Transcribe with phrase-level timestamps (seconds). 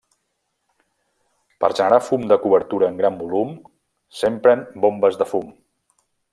[1.65, 3.53] Per generar fum de cobertura en gran volum,
[4.23, 5.57] s'empren bombes de fum.